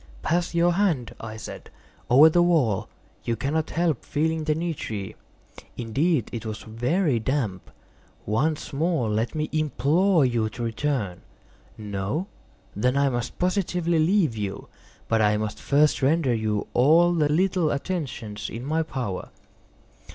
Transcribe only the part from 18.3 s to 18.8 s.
in